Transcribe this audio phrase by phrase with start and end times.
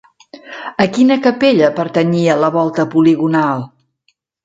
[0.83, 3.67] A quina capella pertanyia la volta poligonal?